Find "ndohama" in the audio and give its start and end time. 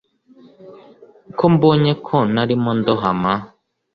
2.79-3.33